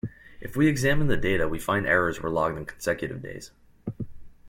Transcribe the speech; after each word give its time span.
If 0.39 0.55
we 0.57 0.65
examine 0.67 1.09
the 1.09 1.15
data, 1.15 1.47
we 1.47 1.59
find 1.59 1.85
errors 1.85 2.19
were 2.21 2.31
logged 2.31 2.57
on 2.57 2.65
consecutive 2.65 3.21
days. 3.21 3.51